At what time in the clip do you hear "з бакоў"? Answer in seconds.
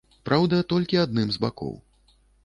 1.35-1.75